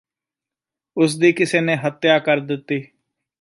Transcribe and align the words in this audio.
ਉਸਦੀ 0.97 1.31
ਕਿਸੇ 1.33 1.59
ਨੇ 1.61 1.75
ਹੱਤਿਆ 1.75 2.17
ਕਰ 2.19 2.39
ਦਿੱਤੀ 2.39 2.81
ਸੀ 2.81 2.91